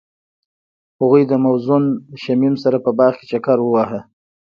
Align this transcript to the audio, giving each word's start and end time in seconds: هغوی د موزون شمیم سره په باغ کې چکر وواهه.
هغوی 0.99 1.23
د 1.27 1.33
موزون 1.43 1.83
شمیم 2.23 2.55
سره 2.63 2.77
په 2.85 2.91
باغ 2.97 3.13
کې 3.19 3.25
چکر 3.31 3.57
وواهه. 3.61 3.99